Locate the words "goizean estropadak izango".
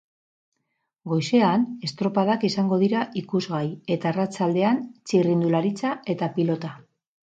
1.11-2.79